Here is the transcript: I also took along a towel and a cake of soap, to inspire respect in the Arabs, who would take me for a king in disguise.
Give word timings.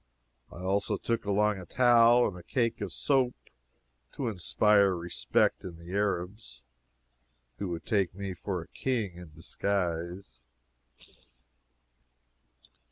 I 0.51 0.57
also 0.61 0.97
took 0.97 1.25
along 1.25 1.59
a 1.59 1.65
towel 1.67 2.27
and 2.27 2.35
a 2.35 2.41
cake 2.41 2.81
of 2.81 2.91
soap, 2.91 3.35
to 4.13 4.29
inspire 4.29 4.95
respect 4.95 5.63
in 5.63 5.77
the 5.77 5.91
Arabs, 5.93 6.63
who 7.59 7.67
would 7.67 7.85
take 7.85 8.15
me 8.15 8.33
for 8.33 8.63
a 8.63 8.67
king 8.69 9.13
in 9.13 9.31
disguise. 9.31 10.41